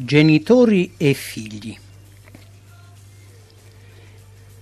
Genitori 0.00 0.92
e 0.96 1.12
figli. 1.12 1.76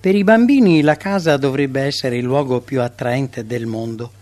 Per 0.00 0.14
i 0.14 0.24
bambini 0.24 0.80
la 0.80 0.96
casa 0.96 1.36
dovrebbe 1.36 1.82
essere 1.82 2.16
il 2.16 2.24
luogo 2.24 2.62
più 2.62 2.80
attraente 2.80 3.44
del 3.44 3.66
mondo 3.66 4.12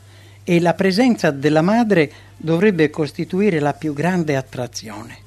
e 0.42 0.60
la 0.60 0.74
presenza 0.74 1.30
della 1.30 1.62
madre 1.62 2.10
dovrebbe 2.36 2.90
costituire 2.90 3.60
la 3.60 3.74
più 3.74 3.92
grande 3.92 4.34
attrazione. 4.34 5.18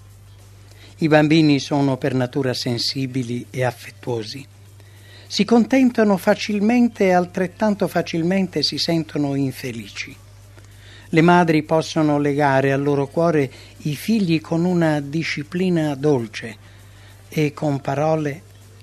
I 0.98 1.08
bambini 1.08 1.58
sono 1.58 1.96
per 1.96 2.14
natura 2.14 2.54
sensibili 2.54 3.46
e 3.50 3.64
affettuosi. 3.64 4.46
Si 5.26 5.46
contentano 5.46 6.18
facilmente 6.18 7.06
e 7.06 7.14
altrettanto 7.14 7.88
facilmente 7.88 8.62
si 8.62 8.78
sentono 8.78 9.36
infelici. 9.36 10.14
Le 11.12 11.22
madri 11.22 11.64
possono 11.64 12.20
legare 12.20 12.74
al 12.74 12.82
loro 12.82 13.08
cuore 13.08 13.50
i 13.88 13.96
figli 13.96 14.42
con 14.42 14.66
una 14.66 15.00
disciplina 15.00 15.96
dolce 15.96 16.58
e 17.30 17.54
con 17.54 17.80
parole 17.80 18.42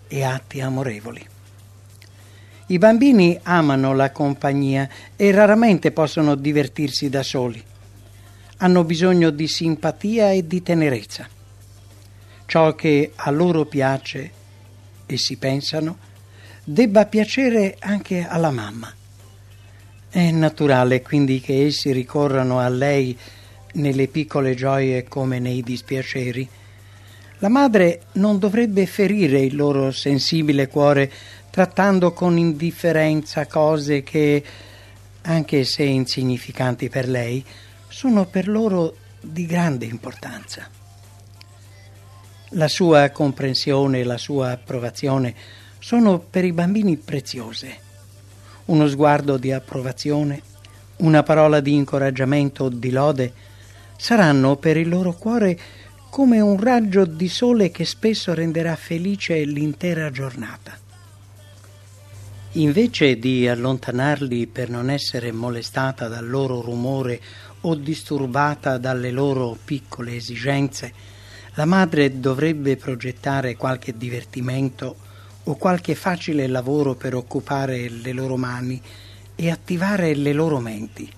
e 0.09 0.23
atti 0.23 0.61
amorevoli. 0.63 1.29
I 2.69 2.79
bambini 2.79 3.39
amano 3.43 3.95
la 3.95 4.11
compagnia 4.11 4.89
e 5.15 5.31
raramente 5.31 5.93
possono 5.93 6.35
divertirsi 6.35 7.11
da 7.11 7.23
soli. 7.23 7.63
Hanno 8.59 8.85
bisogno 8.85 9.29
di 9.29 9.47
simpatia 9.47 10.31
e 10.31 10.47
di 10.47 10.63
tenerezza. 10.63 11.29
Ciò 12.47 12.75
che 12.75 13.13
a 13.15 13.31
loro 13.31 13.67
piace 13.67 14.31
e 15.05 15.19
si 15.19 15.37
pensano 15.37 15.99
debba 16.65 17.05
piacere 17.05 17.77
anche 17.81 18.27
alla 18.27 18.51
mamma. 18.51 18.91
È 20.09 20.31
naturale 20.31 21.03
quindi 21.03 21.41
che 21.41 21.67
essi 21.67 21.93
ricorrano 21.93 22.59
a 22.59 22.69
lei 22.71 23.19
nelle 23.75 24.09
piccole 24.09 24.55
gioie 24.55 25.05
come 25.05 25.39
nei 25.39 25.63
dispiaceri. 25.63 26.49
La 27.39 27.49
madre 27.49 28.03
non 28.13 28.39
dovrebbe 28.39 28.87
ferire 28.87 29.41
il 29.41 29.57
loro 29.57 29.91
sensibile 29.91 30.69
cuore 30.69 31.11
trattando 31.51 32.13
con 32.13 32.37
indifferenza 32.37 33.47
cose 33.47 34.03
che, 34.03 34.43
anche 35.23 35.65
se 35.65 35.85
insignificanti 35.85 36.89
per 36.89 37.09
lei, 37.09 37.45
sono 37.89 38.27
per 38.27 38.49
loro 38.49 38.97
di 39.21 39.47
grande 39.47 39.85
importanza. 39.85 40.69
La 42.51 42.69
sua 42.69 43.11
comprensione 43.11 44.01
e 44.01 44.05
la 44.05 44.19
sua 44.19 44.51
approvazione 44.51 45.35
sono 45.79 46.19
per 46.19 46.45
i 46.45 46.53
bambini 46.53 46.97
preziose 46.97 47.83
uno 48.67 48.89
sguardo 48.89 49.37
di 49.37 49.53
approvazione, 49.53 50.41
una 50.97 51.23
parola 51.23 51.61
di 51.61 51.75
incoraggiamento 51.75 52.65
o 52.65 52.69
di 52.69 52.91
lode, 52.91 53.33
saranno 53.97 54.57
per 54.57 54.77
il 54.77 54.89
loro 54.89 55.13
cuore 55.13 55.59
come 56.11 56.41
un 56.41 56.61
raggio 56.61 57.05
di 57.05 57.29
sole 57.29 57.71
che 57.71 57.85
spesso 57.85 58.35
renderà 58.35 58.77
felice 58.77 59.45
l'intera 59.45 60.11
giornata. 60.11 60.79
Invece 62.53 63.19
di 63.19 63.49
allontanarli 63.49 64.47
per 64.47 64.71
non 64.71 64.91
essere 64.91 65.33
molestata 65.33 66.07
dal 66.07 66.29
loro 66.29 66.61
rumore 66.61 67.21
o 67.63 67.75
disturbata 67.75 68.79
dalle 68.79 69.11
loro 69.11 69.59
piccole 69.65 70.15
esigenze, 70.15 70.93
la 71.55 71.65
madre 71.65 72.21
dovrebbe 72.21 72.77
progettare 72.77 73.57
qualche 73.57 73.97
divertimento 73.97 74.97
o 75.45 75.57
qualche 75.57 75.97
facile 75.97 76.47
lavoro 76.47 76.95
per 76.95 77.15
occupare 77.15 77.89
le 77.89 78.13
loro 78.13 78.37
mani 78.37 78.81
e 79.35 79.51
attivare 79.51 80.15
le 80.15 80.33
loro 80.33 80.61
menti. 80.61 81.11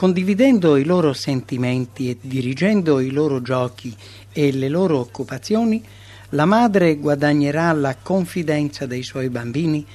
Condividendo 0.00 0.78
i 0.78 0.84
loro 0.84 1.12
sentimenti 1.12 2.08
e 2.08 2.16
dirigendo 2.22 3.00
i 3.00 3.10
loro 3.10 3.42
giochi 3.42 3.94
e 4.32 4.50
le 4.50 4.70
loro 4.70 4.98
occupazioni, 4.98 5.84
la 6.30 6.46
madre 6.46 6.96
guadagnerà 6.96 7.70
la 7.74 7.94
confidenza 8.00 8.86
dei 8.86 9.02
suoi 9.02 9.28
bambini 9.28 9.86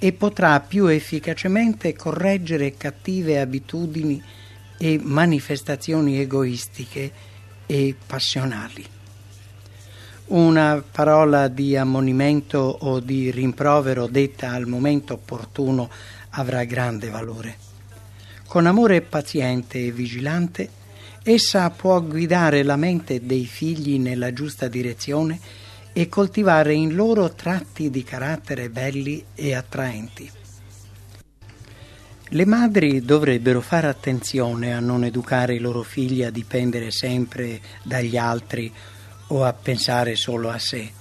e 0.00 0.12
potrà 0.14 0.58
più 0.58 0.86
efficacemente 0.86 1.94
correggere 1.94 2.76
cattive 2.76 3.38
abitudini 3.38 4.20
e 4.78 4.98
manifestazioni 5.00 6.18
egoistiche 6.18 7.12
e 7.64 7.94
passionali. 8.04 8.84
Una 10.26 10.82
parola 10.90 11.46
di 11.46 11.76
ammonimento 11.76 12.58
o 12.58 12.98
di 12.98 13.30
rimprovero 13.30 14.08
detta 14.08 14.50
al 14.50 14.66
momento 14.66 15.14
opportuno 15.14 15.88
avrà 16.30 16.64
grande 16.64 17.10
valore. 17.10 17.70
Con 18.52 18.66
amore 18.66 19.00
paziente 19.00 19.86
e 19.86 19.92
vigilante, 19.92 20.68
essa 21.22 21.70
può 21.70 21.98
guidare 22.02 22.62
la 22.62 22.76
mente 22.76 23.24
dei 23.24 23.46
figli 23.46 23.98
nella 23.98 24.34
giusta 24.34 24.68
direzione 24.68 25.40
e 25.94 26.10
coltivare 26.10 26.74
in 26.74 26.94
loro 26.94 27.32
tratti 27.32 27.88
di 27.88 28.04
carattere 28.04 28.68
belli 28.68 29.24
e 29.34 29.54
attraenti. 29.54 30.30
Le 32.28 32.44
madri 32.44 33.00
dovrebbero 33.00 33.62
fare 33.62 33.86
attenzione 33.86 34.74
a 34.74 34.80
non 34.80 35.04
educare 35.04 35.54
i 35.54 35.58
loro 35.58 35.80
figli 35.80 36.22
a 36.22 36.28
dipendere 36.28 36.90
sempre 36.90 37.58
dagli 37.82 38.18
altri 38.18 38.70
o 39.28 39.44
a 39.46 39.54
pensare 39.54 40.14
solo 40.14 40.50
a 40.50 40.58
sé. 40.58 40.92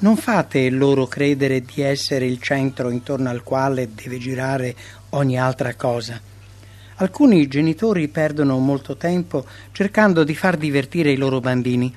Non 0.00 0.16
fate 0.16 0.68
loro 0.70 1.06
credere 1.06 1.62
di 1.62 1.82
essere 1.82 2.26
il 2.26 2.42
centro 2.42 2.90
intorno 2.90 3.28
al 3.28 3.44
quale 3.44 3.94
deve 3.94 4.18
girare 4.18 4.74
ogni 5.10 5.38
altra 5.38 5.72
cosa. 5.76 6.34
Alcuni 6.98 7.46
genitori 7.46 8.08
perdono 8.08 8.58
molto 8.58 8.96
tempo 8.96 9.44
cercando 9.72 10.24
di 10.24 10.34
far 10.34 10.56
divertire 10.56 11.12
i 11.12 11.16
loro 11.16 11.40
bambini. 11.40 11.94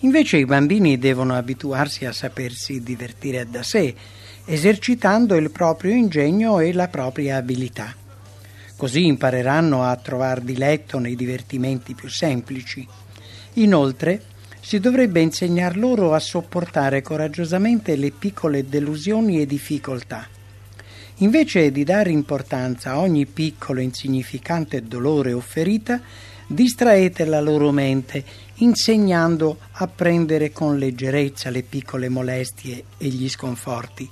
Invece 0.00 0.38
i 0.38 0.44
bambini 0.44 0.98
devono 0.98 1.36
abituarsi 1.36 2.04
a 2.04 2.12
sapersi 2.12 2.82
divertire 2.82 3.46
da 3.48 3.62
sé, 3.62 3.94
esercitando 4.44 5.36
il 5.36 5.52
proprio 5.52 5.92
ingegno 5.92 6.58
e 6.58 6.72
la 6.72 6.88
propria 6.88 7.36
abilità. 7.36 7.94
Così 8.76 9.06
impareranno 9.06 9.84
a 9.84 9.94
trovare 9.94 10.42
diletto 10.42 10.98
nei 10.98 11.14
divertimenti 11.14 11.94
più 11.94 12.08
semplici. 12.08 12.84
Inoltre, 13.54 14.20
si 14.60 14.80
dovrebbe 14.80 15.20
insegnar 15.20 15.76
loro 15.76 16.12
a 16.12 16.18
sopportare 16.18 17.02
coraggiosamente 17.02 17.94
le 17.94 18.10
piccole 18.10 18.68
delusioni 18.68 19.40
e 19.40 19.46
difficoltà. 19.46 20.26
Invece 21.22 21.70
di 21.70 21.84
dare 21.84 22.10
importanza 22.10 22.92
a 22.92 22.98
ogni 22.98 23.26
piccolo 23.26 23.80
insignificante 23.80 24.82
dolore 24.82 25.34
o 25.34 25.40
ferita, 25.40 26.00
distraete 26.46 27.26
la 27.26 27.42
loro 27.42 27.70
mente 27.72 28.24
insegnando 28.56 29.58
a 29.72 29.86
prendere 29.86 30.50
con 30.50 30.78
leggerezza 30.78 31.50
le 31.50 31.62
piccole 31.62 32.08
molestie 32.08 32.84
e 32.96 33.08
gli 33.08 33.28
sconforti. 33.28 34.08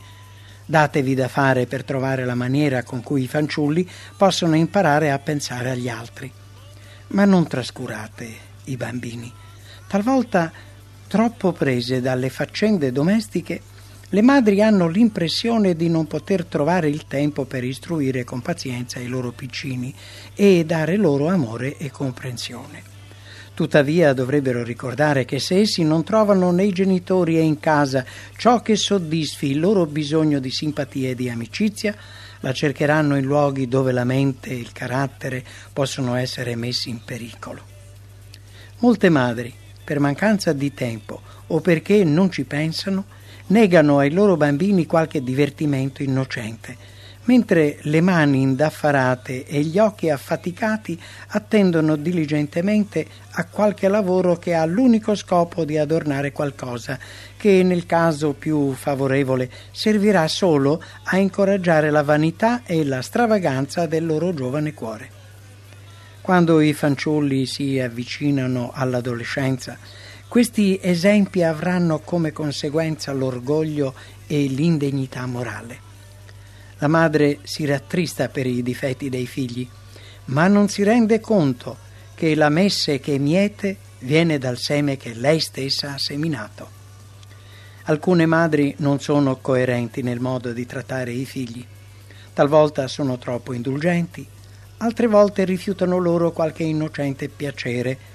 Datevi 0.66 1.14
da 1.14 1.28
fare 1.28 1.64
per 1.64 1.82
trovare 1.82 2.26
la 2.26 2.34
maniera 2.34 2.82
con 2.82 3.02
cui 3.02 3.22
i 3.22 3.28
fanciulli 3.28 3.88
possono 4.14 4.54
imparare 4.54 5.10
a 5.10 5.18
pensare 5.18 5.70
agli 5.70 5.88
altri. 5.88 6.30
Ma 7.08 7.24
non 7.24 7.47
trascurate 7.47 8.28
i 8.64 8.76
bambini. 8.76 9.32
Talvolta, 9.86 10.52
troppo 11.06 11.52
prese 11.52 12.02
dalle 12.02 12.28
faccende 12.28 12.92
domestiche, 12.92 13.62
le 14.10 14.22
madri 14.22 14.62
hanno 14.62 14.88
l'impressione 14.88 15.76
di 15.76 15.91
non 15.91 16.06
poter 16.06 16.46
trovare 16.46 16.88
il 16.88 17.06
tempo 17.06 17.44
per 17.44 17.62
istruire 17.62 18.24
con 18.24 18.41
pazienza 18.41 18.98
i 18.98 19.06
loro 19.06 19.32
piccini 19.32 19.94
e 20.34 20.64
dare 20.64 20.96
loro 20.96 21.28
amore 21.28 21.76
e 21.76 21.91
comprensione. 21.91 22.97
Tuttavia 23.52 24.14
dovrebbero 24.14 24.62
ricordare 24.62 25.26
che 25.26 25.38
se 25.38 25.58
essi 25.58 25.82
non 25.82 26.04
trovano 26.04 26.52
nei 26.52 26.72
genitori 26.72 27.36
e 27.36 27.42
in 27.42 27.60
casa 27.60 28.02
ciò 28.36 28.62
che 28.62 28.76
soddisfi 28.76 29.50
il 29.50 29.60
loro 29.60 29.84
bisogno 29.84 30.38
di 30.38 30.50
simpatia 30.50 31.10
e 31.10 31.14
di 31.14 31.28
amicizia, 31.28 31.94
la 32.41 32.52
cercheranno 32.52 33.16
in 33.16 33.24
luoghi 33.24 33.68
dove 33.68 33.92
la 33.92 34.04
mente 34.04 34.50
e 34.50 34.54
il 34.54 34.72
carattere 34.72 35.44
possono 35.70 36.14
essere 36.14 36.54
messi 36.54 36.88
in 36.88 37.04
pericolo. 37.04 37.60
Molte 38.78 39.08
madri, 39.10 39.52
per 39.84 39.98
mancanza 39.98 40.54
di 40.54 40.72
tempo 40.72 41.21
o 41.48 41.60
perché 41.60 42.04
non 42.04 42.30
ci 42.30 42.44
pensano, 42.44 43.16
negano 43.48 43.98
ai 43.98 44.10
loro 44.10 44.36
bambini 44.36 44.86
qualche 44.86 45.22
divertimento 45.22 46.03
innocente, 46.03 46.77
mentre 47.24 47.78
le 47.83 48.00
mani 48.00 48.41
indaffarate 48.41 49.47
e 49.47 49.60
gli 49.60 49.78
occhi 49.78 50.09
affaticati 50.09 50.98
attendono 51.28 51.97
diligentemente 51.97 53.06
a 53.33 53.45
qualche 53.47 53.89
lavoro 53.89 54.36
che 54.36 54.54
ha 54.54 54.65
l'unico 54.65 55.15
scopo 55.15 55.65
di 55.65 55.77
adornare 55.77 56.33
qualcosa 56.33 56.98
che 57.36 57.62
nel 57.62 57.84
caso 57.84 58.33
più 58.33 58.72
favorevole 58.72 59.50
servirà 59.71 60.27
solo 60.27 60.83
a 61.04 61.18
incoraggiare 61.18 61.91
la 61.91 62.03
vanità 62.03 62.62
e 62.65 62.84
la 62.84 63.03
stravaganza 63.03 63.86
del 63.86 64.06
loro 64.06 64.33
giovane 64.33 64.72
cuore. 64.72 65.10
Quando 66.22 66.60
i 66.60 66.74
fanciulli 66.74 67.47
si 67.47 67.78
avvicinano 67.78 68.71
all'adolescenza, 68.74 69.78
questi 70.28 70.78
esempi 70.83 71.42
avranno 71.42 72.01
come 72.01 72.33
conseguenza 72.33 73.13
l'orgoglio 73.13 73.95
e 74.27 74.45
l'indegnità 74.45 75.25
morale. 75.25 75.86
La 76.78 76.86
madre 76.86 77.39
si 77.45 77.65
rattrista 77.65 78.28
per 78.28 78.47
i 78.47 78.63
difetti 78.63 79.09
dei 79.09 79.27
figli, 79.27 79.66
ma 80.27 80.47
non 80.47 80.69
si 80.69 80.83
rende 80.83 81.19
conto 81.19 81.78
che 82.15 82.34
la 82.34 82.51
messe 82.51 83.01
che 83.01 83.19
miete 83.19 83.77
viene 84.01 84.36
dal 84.39 84.59
seme 84.59 84.98
che 84.98 85.15
lei 85.15 85.41
stessa 85.41 85.95
ha 85.95 85.98
seminato. 85.98 86.77
Alcune 87.84 88.27
madri 88.27 88.74
non 88.78 89.01
sono 89.01 89.36
coerenti 89.36 90.03
nel 90.03 90.21
modo 90.21 90.53
di 90.53 90.66
trattare 90.66 91.10
i 91.10 91.24
figli. 91.24 91.65
Talvolta 92.34 92.86
sono 92.86 93.16
troppo 93.16 93.54
indulgenti, 93.54 94.27
altre 94.77 95.07
volte 95.07 95.45
rifiutano 95.45 95.97
loro 95.97 96.33
qualche 96.33 96.65
innocente 96.65 97.28
piacere 97.28 98.08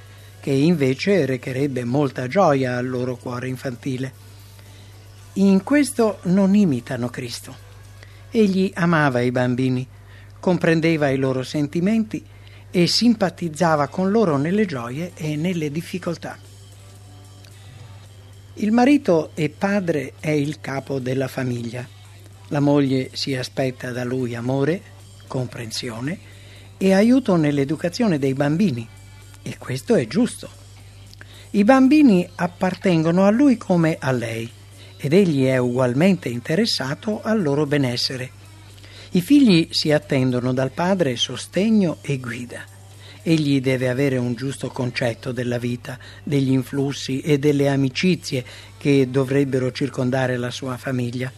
che 0.43 0.51
invece 0.51 1.25
recherebbe 1.25 1.85
molta 1.85 2.27
gioia 2.27 2.75
al 2.75 2.89
loro 2.89 3.15
cuore 3.15 3.47
infantile. 3.47 4.11
In 5.35 5.63
questo 5.63 6.19
non 6.23 6.53
imitano 6.53 7.07
Cristo. 7.07 7.55
Egli 8.29 8.69
amava 8.75 9.21
i 9.21 9.31
bambini, 9.31 9.87
comprendeva 10.41 11.07
i 11.07 11.15
loro 11.15 11.43
sentimenti 11.43 12.21
e 12.69 12.87
simpatizzava 12.87 13.87
con 13.87 14.11
loro 14.11 14.35
nelle 14.35 14.65
gioie 14.65 15.13
e 15.15 15.37
nelle 15.37 15.71
difficoltà. 15.71 16.37
Il 18.55 18.73
marito 18.73 19.31
e 19.35 19.47
padre 19.47 20.11
è 20.19 20.31
il 20.31 20.59
capo 20.59 20.99
della 20.99 21.29
famiglia. 21.29 21.87
La 22.49 22.59
moglie 22.59 23.11
si 23.13 23.33
aspetta 23.33 23.91
da 23.91 24.03
lui 24.03 24.35
amore, 24.35 24.81
comprensione 25.25 26.19
e 26.77 26.93
aiuto 26.93 27.37
nell'educazione 27.37 28.19
dei 28.19 28.33
bambini. 28.33 28.85
E 29.43 29.57
questo 29.57 29.95
è 29.95 30.07
giusto. 30.07 30.49
I 31.51 31.63
bambini 31.63 32.27
appartengono 32.33 33.25
a 33.25 33.29
lui 33.29 33.57
come 33.57 33.97
a 33.99 34.11
lei 34.11 34.49
ed 34.97 35.13
egli 35.13 35.45
è 35.45 35.57
ugualmente 35.57 36.29
interessato 36.29 37.21
al 37.21 37.41
loro 37.41 37.65
benessere. 37.65 38.31
I 39.11 39.21
figli 39.21 39.67
si 39.69 39.91
attendono 39.91 40.53
dal 40.53 40.71
padre 40.71 41.15
sostegno 41.17 41.97
e 42.01 42.17
guida. 42.17 42.63
Egli 43.21 43.61
deve 43.61 43.89
avere 43.89 44.17
un 44.17 44.33
giusto 44.33 44.69
concetto 44.69 45.31
della 45.31 45.57
vita, 45.57 45.99
degli 46.23 46.51
influssi 46.51 47.19
e 47.19 47.37
delle 47.37 47.69
amicizie 47.69 48.43
che 48.77 49.09
dovrebbero 49.09 49.71
circondare 49.71 50.37
la 50.37 50.49
sua 50.51 50.77
famiglia. 50.77 51.31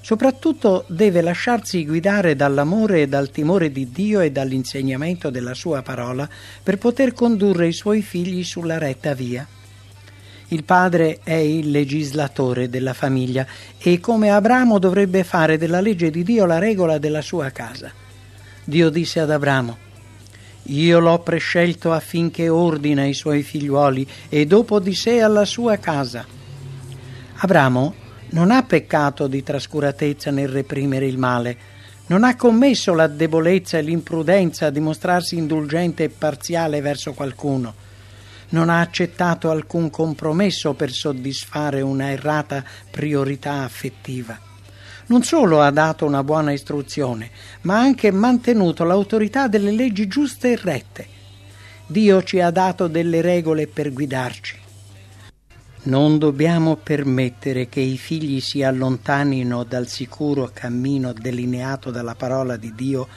Soprattutto 0.00 0.84
deve 0.88 1.20
lasciarsi 1.20 1.84
guidare 1.84 2.34
dall'amore 2.34 3.02
e 3.02 3.08
dal 3.08 3.30
timore 3.30 3.70
di 3.70 3.90
Dio 3.90 4.20
e 4.20 4.30
dall'insegnamento 4.30 5.30
della 5.30 5.54
sua 5.54 5.82
parola 5.82 6.28
per 6.62 6.78
poter 6.78 7.12
condurre 7.12 7.68
i 7.68 7.72
suoi 7.72 8.02
figli 8.02 8.42
sulla 8.42 8.78
retta 8.78 9.14
via. 9.14 9.46
Il 10.48 10.64
padre 10.64 11.20
è 11.22 11.34
il 11.34 11.70
legislatore 11.70 12.68
della 12.68 12.94
famiglia 12.94 13.46
e 13.78 14.00
come 14.00 14.30
Abramo 14.30 14.78
dovrebbe 14.80 15.22
fare 15.22 15.58
della 15.58 15.80
legge 15.80 16.10
di 16.10 16.24
Dio 16.24 16.44
la 16.44 16.58
regola 16.58 16.98
della 16.98 17.22
sua 17.22 17.50
casa. 17.50 17.92
Dio 18.64 18.90
disse 18.90 19.20
ad 19.20 19.30
Abramo, 19.30 19.76
io 20.64 20.98
l'ho 20.98 21.18
prescelto 21.20 21.92
affinché 21.92 22.48
ordina 22.48 23.04
i 23.04 23.14
suoi 23.14 23.42
figliuoli 23.42 24.06
e 24.28 24.46
dopo 24.46 24.80
di 24.80 24.94
sé 24.94 25.20
alla 25.20 25.44
sua 25.44 25.76
casa. 25.76 26.26
Abramo 27.36 27.99
non 28.30 28.50
ha 28.50 28.62
peccato 28.62 29.26
di 29.26 29.42
trascuratezza 29.42 30.30
nel 30.30 30.48
reprimere 30.48 31.06
il 31.06 31.18
male, 31.18 31.56
non 32.06 32.24
ha 32.24 32.36
commesso 32.36 32.94
la 32.94 33.06
debolezza 33.06 33.78
e 33.78 33.82
l'imprudenza 33.82 34.70
di 34.70 34.80
mostrarsi 34.80 35.36
indulgente 35.36 36.04
e 36.04 36.08
parziale 36.08 36.80
verso 36.80 37.12
qualcuno 37.12 37.88
non 38.50 38.68
ha 38.68 38.80
accettato 38.80 39.50
alcun 39.50 39.90
compromesso 39.90 40.74
per 40.74 40.90
soddisfare 40.90 41.80
una 41.80 42.10
errata 42.10 42.64
priorità 42.90 43.62
affettiva. 43.62 44.38
Non 45.06 45.22
solo 45.22 45.60
ha 45.60 45.70
dato 45.70 46.06
una 46.06 46.22
buona 46.22 46.52
istruzione, 46.52 47.30
ma 47.62 47.76
ha 47.76 47.80
anche 47.80 48.10
mantenuto 48.12 48.84
l'autorità 48.84 49.48
delle 49.48 49.72
leggi 49.72 50.06
giuste 50.06 50.52
e 50.52 50.56
rette. 50.56 51.06
Dio 51.86 52.22
ci 52.22 52.40
ha 52.40 52.50
dato 52.50 52.86
delle 52.86 53.20
regole 53.20 53.66
per 53.66 53.92
guidarci. 53.92 54.59
Non 55.82 56.18
dobbiamo 56.18 56.76
permettere 56.76 57.68
che 57.68 57.80
i 57.80 57.96
figli 57.96 58.40
si 58.40 58.62
allontanino 58.62 59.64
dal 59.64 59.88
sicuro 59.88 60.50
cammino 60.52 61.12
delineato 61.12 61.90
dalla 61.90 62.14
parola 62.14 62.56
di 62.56 62.74
Dio 62.74 63.08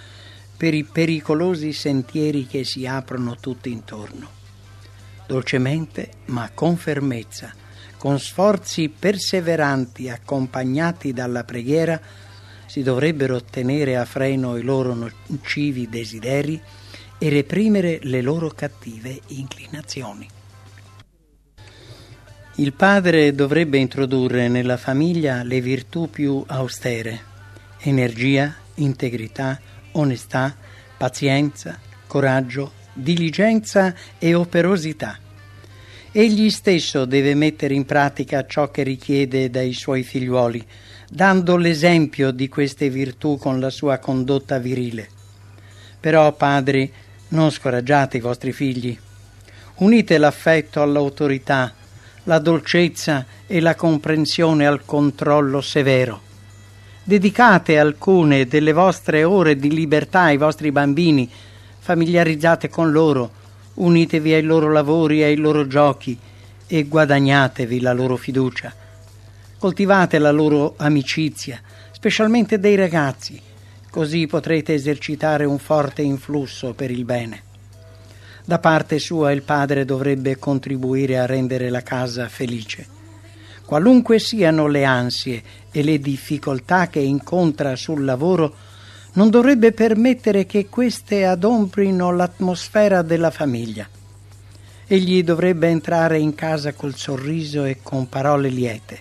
per 0.56 0.74
i 0.74 0.83
pericolosi 0.83 1.74
sentieri 1.74 2.48
che 2.48 2.63
si 2.63 2.88
aprono 2.88 3.36
tutti 3.36 3.71
intorno 3.71 4.42
dolcemente 5.25 6.12
ma 6.25 6.51
con 6.54 6.77
fermezza, 6.77 7.54
con 7.98 8.19
sforzi 8.19 8.89
perseveranti 8.89 10.10
accompagnati 10.10 11.13
dalla 11.13 11.44
preghiera, 11.44 12.00
si 12.65 12.83
dovrebbero 12.83 13.44
tenere 13.44 13.98
a 13.98 14.06
freno 14.06 14.57
i 14.57 14.63
loro 14.63 14.94
nocivi 14.94 15.89
desideri 15.89 16.62
e 17.18 17.30
reprimere 17.30 18.00
le 18.04 18.21
loro 18.21 18.50
cattive 18.50 19.19
inclinazioni. 19.27 20.27
Il 22.57 22.73
padre 22.73 23.33
dovrebbe 23.33 23.79
introdurre 23.79 24.47
nella 24.47 24.77
famiglia 24.77 25.41
le 25.41 25.59
virtù 25.59 26.07
più 26.07 26.44
austere, 26.45 27.19
energia, 27.79 28.53
integrità, 28.75 29.59
onestà, 29.94 30.55
pazienza, 30.95 31.79
coraggio, 32.05 32.73
diligenza 32.94 33.95
e 34.19 34.35
operosità. 34.35 35.17
Egli 36.11 36.51
stesso 36.51 37.05
deve 37.05 37.33
mettere 37.33 37.73
in 37.73 37.85
pratica 37.85 38.45
ciò 38.45 38.69
che 38.69 38.83
richiede 38.83 39.50
dai 39.50 39.73
suoi 39.73 40.03
figliuoli, 40.03 40.63
dando 41.09 41.57
l'esempio 41.57 42.29
di 42.29 42.50
queste 42.50 42.88
virtù 42.91 43.39
con 43.39 43.59
la 43.59 43.71
sua 43.71 43.97
condotta 43.97 44.59
virile. 44.59 45.09
Però, 46.00 46.31
padri, 46.33 46.91
non 47.29 47.50
scoraggiate 47.50 48.17
i 48.17 48.21
vostri 48.21 48.51
figli. 48.51 48.95
Unite 49.77 50.19
l'affetto 50.19 50.83
all'autorità, 50.83 51.73
la 52.23 52.39
dolcezza 52.39 53.25
e 53.45 53.59
la 53.59 53.75
comprensione 53.75 54.65
al 54.65 54.85
controllo 54.85 55.61
severo. 55.61 56.21
Dedicate 57.03 57.77
alcune 57.77 58.47
delle 58.47 58.71
vostre 58.71 59.23
ore 59.23 59.57
di 59.57 59.69
libertà 59.69 60.21
ai 60.21 60.37
vostri 60.37 60.71
bambini, 60.71 61.29
familiarizzate 61.79 62.69
con 62.69 62.91
loro, 62.91 63.41
unitevi 63.75 64.33
ai 64.33 64.43
loro 64.43 64.71
lavori 64.71 65.21
e 65.21 65.25
ai 65.25 65.35
loro 65.35 65.67
giochi 65.67 66.17
e 66.65 66.83
guadagnatevi 66.83 67.81
la 67.81 67.91
loro 67.91 68.15
fiducia. 68.15 68.73
Coltivate 69.57 70.17
la 70.17 70.31
loro 70.31 70.75
amicizia, 70.77 71.61
specialmente 71.91 72.59
dei 72.59 72.75
ragazzi, 72.75 73.41
così 73.89 74.25
potrete 74.27 74.73
esercitare 74.73 75.45
un 75.45 75.59
forte 75.59 76.01
influsso 76.01 76.73
per 76.73 76.89
il 76.89 77.03
bene. 77.03 77.51
Da 78.45 78.59
parte 78.59 78.99
sua 78.99 79.31
il 79.31 79.41
padre 79.41 79.85
dovrebbe 79.85 80.37
contribuire 80.37 81.17
a 81.17 81.25
rendere 81.25 81.69
la 81.69 81.81
casa 81.81 82.27
felice. 82.27 82.85
Qualunque 83.65 84.19
siano 84.19 84.67
le 84.67 84.83
ansie 84.83 85.41
e 85.71 85.81
le 85.81 85.97
difficoltà 86.00 86.88
che 86.88 87.00
incontra 87.00 87.77
sul 87.77 88.03
lavoro, 88.03 88.53
non 89.13 89.29
dovrebbe 89.29 89.71
permettere 89.71 90.45
che 90.45 90.67
queste 90.67 91.25
adombrino 91.25 92.12
l'atmosfera 92.12 93.01
della 93.01 93.31
famiglia. 93.31 93.88
Egli 94.88 95.23
dovrebbe 95.23 95.69
entrare 95.69 96.19
in 96.19 96.35
casa 96.35 96.73
col 96.73 96.95
sorriso 96.95 97.63
e 97.63 97.77
con 97.81 98.09
parole 98.09 98.50
liete. 98.50 99.00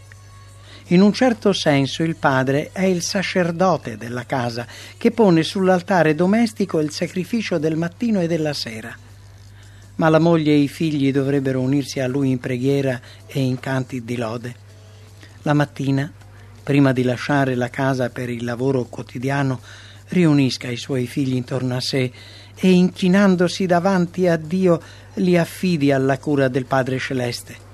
In 0.88 1.00
un 1.00 1.12
certo 1.12 1.52
senso 1.52 2.04
il 2.04 2.14
padre 2.14 2.70
è 2.72 2.84
il 2.84 3.02
sacerdote 3.02 3.96
della 3.96 4.24
casa 4.24 4.66
che 4.96 5.10
pone 5.10 5.42
sull'altare 5.42 6.14
domestico 6.14 6.78
il 6.78 6.92
sacrificio 6.92 7.58
del 7.58 7.76
mattino 7.76 8.20
e 8.20 8.28
della 8.28 8.52
sera. 8.52 9.10
Ma 9.96 10.08
la 10.08 10.18
moglie 10.18 10.52
e 10.52 10.58
i 10.58 10.68
figli 10.68 11.12
dovrebbero 11.12 11.60
unirsi 11.60 12.00
a 12.00 12.08
lui 12.08 12.30
in 12.30 12.38
preghiera 12.38 13.00
e 13.26 13.40
in 13.40 13.60
canti 13.60 14.04
di 14.04 14.16
lode. 14.16 14.54
La 15.42 15.52
mattina, 15.54 16.10
prima 16.62 16.92
di 16.92 17.02
lasciare 17.02 17.54
la 17.54 17.68
casa 17.68 18.10
per 18.10 18.30
il 18.30 18.44
lavoro 18.44 18.84
quotidiano, 18.84 19.60
riunisca 20.08 20.68
i 20.68 20.76
suoi 20.76 21.06
figli 21.06 21.34
intorno 21.34 21.76
a 21.76 21.80
sé 21.80 22.10
e 22.54 22.70
inchinandosi 22.70 23.66
davanti 23.66 24.28
a 24.28 24.36
Dio 24.36 24.80
li 25.14 25.36
affidi 25.36 25.90
alla 25.90 26.18
cura 26.18 26.48
del 26.48 26.66
Padre 26.66 26.98
Celeste. 26.98 27.70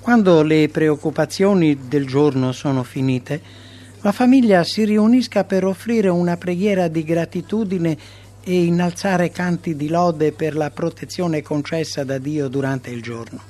Quando 0.00 0.42
le 0.42 0.68
preoccupazioni 0.68 1.86
del 1.86 2.06
giorno 2.06 2.52
sono 2.52 2.82
finite, 2.82 3.68
la 4.00 4.12
famiglia 4.12 4.64
si 4.64 4.84
riunisca 4.84 5.44
per 5.44 5.66
offrire 5.66 6.08
una 6.08 6.38
preghiera 6.38 6.88
di 6.88 7.04
gratitudine 7.04 7.98
e 8.42 8.64
innalzare 8.64 9.30
canti 9.30 9.76
di 9.76 9.88
lode 9.88 10.32
per 10.32 10.56
la 10.56 10.70
protezione 10.70 11.42
concessa 11.42 12.04
da 12.04 12.18
Dio 12.18 12.48
durante 12.48 12.90
il 12.90 13.02
giorno. 13.02 13.40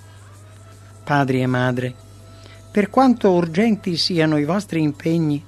Padri 1.04 1.40
e 1.40 1.47
madre, 1.47 1.94
per 2.70 2.90
quanto 2.90 3.32
urgenti 3.32 3.97
siano 3.97 4.37
i 4.38 4.44
vostri 4.44 4.80
impegni, 4.80 5.44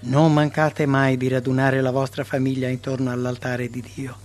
non 0.00 0.32
mancate 0.32 0.86
mai 0.86 1.16
di 1.16 1.28
radunare 1.28 1.80
la 1.80 1.90
vostra 1.90 2.24
famiglia 2.24 2.68
intorno 2.68 3.10
all'altare 3.10 3.68
di 3.68 3.84
Dio. 3.94 4.16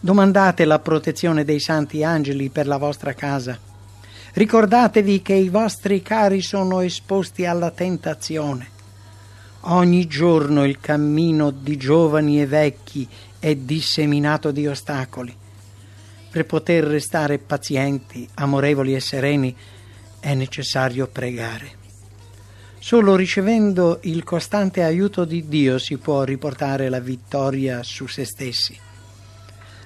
Domandate 0.00 0.64
la 0.64 0.78
protezione 0.78 1.44
dei 1.44 1.60
santi 1.60 2.02
angeli 2.02 2.48
per 2.48 2.66
la 2.66 2.78
vostra 2.78 3.12
casa. 3.12 3.58
Ricordatevi 4.32 5.20
che 5.20 5.34
i 5.34 5.48
vostri 5.48 6.00
cari 6.00 6.40
sono 6.40 6.80
esposti 6.80 7.44
alla 7.44 7.70
tentazione. 7.70 8.78
Ogni 9.64 10.06
giorno 10.06 10.64
il 10.64 10.80
cammino 10.80 11.50
di 11.50 11.76
giovani 11.76 12.40
e 12.40 12.46
vecchi 12.46 13.06
è 13.40 13.54
disseminato 13.56 14.52
di 14.52 14.68
ostacoli. 14.68 15.34
Per 16.30 16.46
poter 16.46 16.84
restare 16.84 17.38
pazienti, 17.38 18.28
amorevoli 18.34 18.94
e 18.94 19.00
sereni 19.00 19.56
è 20.20 20.34
necessario 20.34 21.08
pregare. 21.08 21.78
Solo 22.78 23.16
ricevendo 23.16 23.98
il 24.02 24.22
costante 24.22 24.82
aiuto 24.82 25.24
di 25.24 25.48
Dio 25.48 25.78
si 25.78 25.96
può 25.96 26.22
riportare 26.22 26.88
la 26.88 27.00
vittoria 27.00 27.82
su 27.82 28.06
se 28.06 28.24
stessi. 28.24 28.78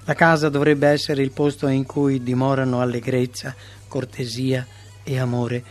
La 0.04 0.14
casa 0.14 0.48
dovrebbe 0.48 0.88
essere 0.88 1.22
il 1.22 1.30
posto 1.30 1.66
in 1.68 1.86
cui 1.86 2.22
dimorano 2.22 2.80
allegrezza, 2.80 3.54
cortesia 3.88 4.66
e 5.02 5.18
amore, 5.18 5.64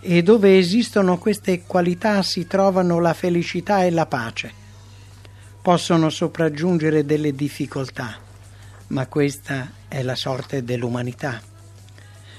e 0.00 0.22
dove 0.22 0.56
esistono 0.56 1.18
queste 1.18 1.62
qualità 1.66 2.22
si 2.22 2.46
trovano 2.46 2.98
la 2.98 3.12
felicità 3.12 3.84
e 3.84 3.90
la 3.90 4.06
pace. 4.06 4.62
Possono 5.64 6.10
sopraggiungere 6.10 7.06
delle 7.06 7.34
difficoltà, 7.34 8.18
ma 8.88 9.06
questa 9.06 9.70
è 9.88 10.02
la 10.02 10.14
sorte 10.14 10.62
dell'umanità. 10.62 11.40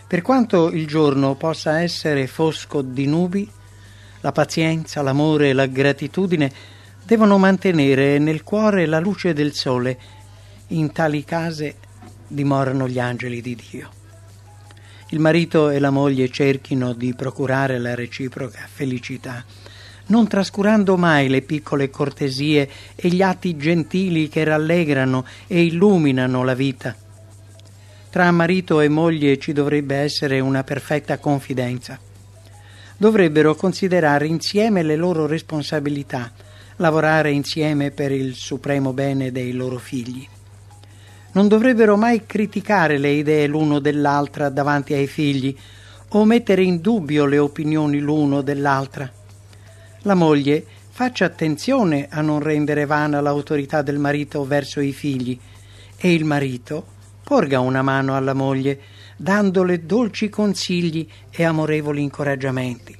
Per 0.05 0.21
quanto 0.21 0.69
il 0.69 0.85
giorno 0.85 1.33
possa 1.33 1.81
essere 1.81 2.27
fosco 2.27 2.83
di 2.83 3.07
nubi, 3.07 3.49
la 4.21 4.31
pazienza, 4.31 5.01
l'amore 5.01 5.49
e 5.49 5.53
la 5.53 5.65
gratitudine 5.65 6.51
devono 7.03 7.39
mantenere 7.39 8.19
nel 8.19 8.43
cuore 8.43 8.85
la 8.85 8.99
luce 8.99 9.33
del 9.33 9.53
sole. 9.53 9.97
In 10.67 10.91
tali 10.91 11.23
case 11.23 11.77
dimorano 12.27 12.87
gli 12.87 12.99
angeli 12.99 13.41
di 13.41 13.55
Dio. 13.55 13.89
Il 15.09 15.19
marito 15.19 15.71
e 15.71 15.79
la 15.79 15.89
moglie 15.89 16.29
cerchino 16.29 16.93
di 16.93 17.15
procurare 17.15 17.79
la 17.79 17.95
reciproca 17.95 18.67
felicità, 18.71 19.43
non 20.07 20.27
trascurando 20.27 20.97
mai 20.97 21.27
le 21.27 21.41
piccole 21.41 21.89
cortesie 21.89 22.69
e 22.95 23.09
gli 23.09 23.21
atti 23.21 23.57
gentili 23.57 24.29
che 24.29 24.43
rallegrano 24.43 25.25
e 25.47 25.63
illuminano 25.63 26.43
la 26.43 26.53
vita. 26.53 26.95
Tra 28.09 28.31
marito 28.31 28.79
e 28.81 28.87
moglie 28.87 29.37
ci 29.37 29.53
dovrebbe 29.53 29.95
essere 29.95 30.39
una 30.39 30.63
perfetta 30.63 31.17
confidenza 31.17 31.99
dovrebbero 32.97 33.55
considerare 33.55 34.27
insieme 34.27 34.83
le 34.83 34.95
loro 34.95 35.25
responsabilità, 35.25 36.31
lavorare 36.77 37.31
insieme 37.31 37.91
per 37.91 38.11
il 38.11 38.35
supremo 38.35 38.93
bene 38.93 39.31
dei 39.31 39.51
loro 39.51 39.77
figli. 39.77 40.27
Non 41.33 41.47
dovrebbero 41.47 41.97
mai 41.97 42.25
criticare 42.25 42.97
le 42.97 43.09
idee 43.09 43.47
l'uno 43.47 43.79
dell'altra 43.79 44.49
davanti 44.49 44.93
ai 44.93 45.07
figli 45.07 45.55
o 46.09 46.23
mettere 46.23 46.63
in 46.63 46.79
dubbio 46.79 47.25
le 47.25 47.37
opinioni 47.37 47.99
l'uno 47.99 48.41
dell'altra. 48.41 49.11
La 50.05 50.13
moglie 50.13 50.63
faccia 50.91 51.25
attenzione 51.25 52.07
a 52.11 52.21
non 52.21 52.39
rendere 52.39 52.85
vana 52.85 53.21
l'autorità 53.21 53.81
del 53.81 53.97
marito 53.97 54.45
verso 54.45 54.79
i 54.79 54.93
figli 54.93 55.37
e 55.97 56.13
il 56.13 56.25
marito 56.25 56.85
porga 57.23 57.59
una 57.59 57.81
mano 57.81 58.15
alla 58.15 58.35
moglie 58.35 58.79
dandole 59.17 59.83
dolci 59.87 60.29
consigli 60.29 61.07
e 61.31 61.43
amorevoli 61.43 62.03
incoraggiamenti. 62.03 62.95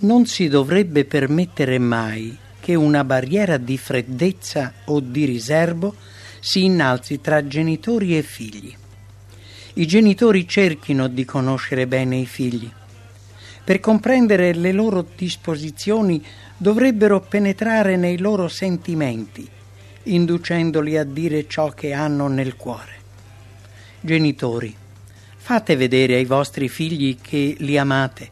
Non 0.00 0.26
si 0.26 0.48
dovrebbe 0.48 1.06
permettere 1.06 1.78
mai 1.78 2.36
che 2.60 2.74
una 2.74 3.02
barriera 3.02 3.56
di 3.56 3.78
freddezza 3.78 4.74
o 4.84 5.00
di 5.00 5.24
riservo 5.24 5.94
si 6.40 6.64
innalzi 6.64 7.22
tra 7.22 7.46
genitori 7.46 8.18
e 8.18 8.22
figli. 8.22 8.76
I 9.74 9.86
genitori 9.86 10.46
cerchino 10.46 11.08
di 11.08 11.24
conoscere 11.24 11.86
bene 11.86 12.16
i 12.16 12.26
figli. 12.26 12.70
Per 13.66 13.80
comprendere 13.80 14.54
le 14.54 14.70
loro 14.70 15.04
disposizioni 15.16 16.24
dovrebbero 16.56 17.18
penetrare 17.18 17.96
nei 17.96 18.16
loro 18.16 18.46
sentimenti, 18.46 19.44
inducendoli 20.04 20.96
a 20.96 21.02
dire 21.02 21.48
ciò 21.48 21.70
che 21.70 21.92
hanno 21.92 22.28
nel 22.28 22.54
cuore. 22.54 22.92
Genitori, 23.98 24.72
fate 25.36 25.74
vedere 25.74 26.14
ai 26.14 26.26
vostri 26.26 26.68
figli 26.68 27.16
che 27.20 27.56
li 27.58 27.76
amate 27.76 28.30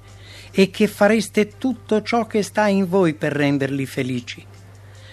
e 0.52 0.70
che 0.70 0.86
fareste 0.86 1.58
tutto 1.58 2.00
ciò 2.02 2.28
che 2.28 2.44
sta 2.44 2.68
in 2.68 2.88
voi 2.88 3.14
per 3.14 3.32
renderli 3.32 3.86
felici. 3.86 4.46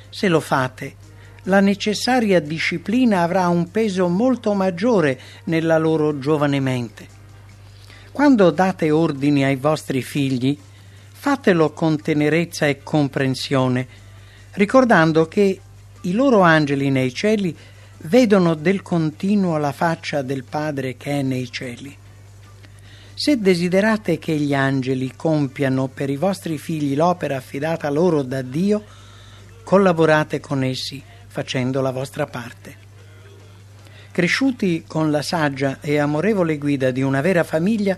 Se 0.08 0.28
lo 0.28 0.40
fate, 0.40 0.98
la 1.46 1.62
necessaria 1.62 2.40
disciplina 2.40 3.24
avrà 3.24 3.48
un 3.48 3.72
peso 3.72 4.08
molto 4.08 4.54
maggiore 4.54 5.20
nella 5.46 5.80
loro 5.80 6.20
giovane 6.20 6.60
mente. 6.60 7.21
Quando 8.12 8.52
date 8.52 8.92
ordini 8.92 9.46
ai 9.46 9.56
vostri 9.56 10.02
figli, 10.02 10.58
fatelo 11.12 11.72
con 11.72 12.02
tenerezza 12.02 12.68
e 12.68 12.84
comprensione, 12.84 13.88
ricordando 14.52 15.28
che 15.28 15.60
i 16.02 16.12
loro 16.12 16.42
angeli 16.42 16.90
nei 16.90 17.14
cieli 17.14 17.56
vedono 18.04 18.56
del 18.56 18.82
continuo 18.82 19.58
la 19.58 19.72
faccia 19.72 20.22
del 20.24 20.44
Padre 20.44 20.98
che 20.98 21.20
è 21.20 21.22
nei 21.22 21.50
cieli. 21.50 21.96
Se 23.14 23.38
desiderate 23.40 24.20
che 24.20 24.36
gli 24.36 24.54
angeli 24.54 25.14
compiano 25.16 25.88
per 25.88 26.10
i 26.10 26.18
vostri 26.18 26.58
figli 26.58 26.96
l'opera 26.96 27.38
affidata 27.38 27.90
loro 27.90 28.24
da 28.24 28.42
Dio, 28.42 28.84
collaborate 29.64 30.40
con 30.40 30.64
essi 30.64 31.02
facendo 31.28 31.80
la 31.82 31.92
vostra 31.92 32.26
parte. 32.26 32.81
Cresciuti 34.12 34.84
con 34.86 35.10
la 35.10 35.22
saggia 35.22 35.78
e 35.82 35.98
amorevole 35.98 36.58
guida 36.58 36.92
di 36.92 37.02
una 37.02 37.22
vera 37.22 37.44
famiglia, 37.44 37.98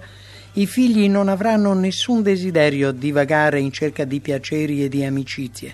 i 0.53 0.67
figli 0.67 1.09
non 1.09 1.27
avranno 1.27 1.73
nessun 1.73 2.21
desiderio 2.21 2.91
di 2.91 3.11
vagare 3.11 3.59
in 3.59 3.71
cerca 3.71 4.03
di 4.03 4.19
piaceri 4.19 4.83
e 4.83 4.89
di 4.89 5.03
amicizie. 5.03 5.73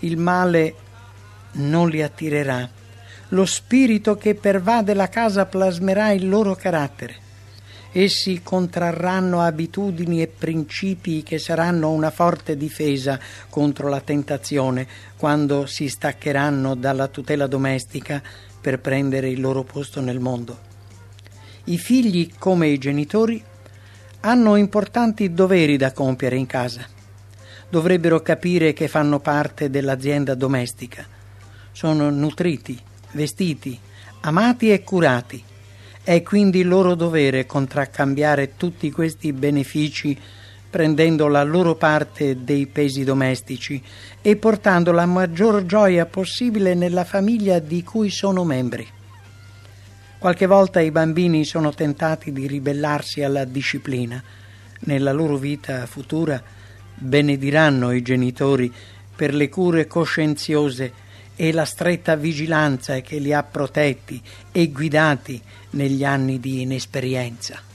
Il 0.00 0.16
male 0.16 0.74
non 1.52 1.88
li 1.88 2.02
attirerà 2.02 2.80
lo 3.32 3.46
spirito 3.46 4.16
che 4.16 4.34
pervade 4.34 4.92
la 4.94 5.08
casa 5.08 5.46
plasmerà 5.46 6.12
il 6.12 6.28
loro 6.28 6.54
carattere. 6.54 7.30
Essi 7.94 8.40
contrarranno 8.42 9.42
abitudini 9.42 10.22
e 10.22 10.26
principi 10.26 11.22
che 11.22 11.38
saranno 11.38 11.90
una 11.90 12.10
forte 12.10 12.56
difesa 12.56 13.20
contro 13.50 13.88
la 13.88 14.00
tentazione 14.00 14.86
quando 15.18 15.66
si 15.66 15.88
staccheranno 15.88 16.74
dalla 16.74 17.08
tutela 17.08 17.46
domestica 17.46 18.22
per 18.58 18.80
prendere 18.80 19.28
il 19.28 19.42
loro 19.42 19.62
posto 19.62 20.00
nel 20.00 20.20
mondo. 20.20 20.70
I 21.64 21.76
figli, 21.76 22.32
come 22.38 22.68
i 22.68 22.78
genitori, 22.78 23.44
hanno 24.20 24.56
importanti 24.56 25.34
doveri 25.34 25.76
da 25.76 25.92
compiere 25.92 26.36
in 26.36 26.46
casa. 26.46 26.86
Dovrebbero 27.68 28.20
capire 28.20 28.72
che 28.72 28.88
fanno 28.88 29.20
parte 29.20 29.68
dell'azienda 29.68 30.34
domestica. 30.34 31.06
Sono 31.72 32.08
nutriti, 32.08 32.80
vestiti, 33.12 33.78
amati 34.20 34.72
e 34.72 34.82
curati. 34.82 35.44
È 36.04 36.20
quindi 36.22 36.64
loro 36.64 36.96
dovere 36.96 37.46
contraccambiare 37.46 38.56
tutti 38.56 38.90
questi 38.90 39.32
benefici 39.32 40.18
prendendo 40.68 41.28
la 41.28 41.44
loro 41.44 41.76
parte 41.76 42.42
dei 42.42 42.66
pesi 42.66 43.04
domestici 43.04 43.80
e 44.20 44.34
portando 44.34 44.90
la 44.90 45.06
maggior 45.06 45.64
gioia 45.64 46.04
possibile 46.06 46.74
nella 46.74 47.04
famiglia 47.04 47.60
di 47.60 47.84
cui 47.84 48.10
sono 48.10 48.42
membri. 48.42 48.84
Qualche 50.18 50.46
volta 50.46 50.80
i 50.80 50.90
bambini 50.90 51.44
sono 51.44 51.72
tentati 51.72 52.32
di 52.32 52.48
ribellarsi 52.48 53.22
alla 53.22 53.44
disciplina. 53.44 54.20
Nella 54.80 55.12
loro 55.12 55.36
vita 55.36 55.86
futura 55.86 56.42
benediranno 56.94 57.92
i 57.92 58.02
genitori 58.02 58.72
per 59.14 59.34
le 59.34 59.48
cure 59.48 59.86
coscienziose 59.86 61.01
e 61.36 61.52
la 61.52 61.64
stretta 61.64 62.16
vigilanza 62.16 63.00
che 63.00 63.18
li 63.18 63.32
ha 63.32 63.42
protetti 63.42 64.20
e 64.50 64.68
guidati 64.70 65.40
negli 65.70 66.04
anni 66.04 66.38
di 66.38 66.60
inesperienza. 66.60 67.71